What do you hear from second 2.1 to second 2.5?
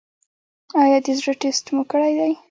دی؟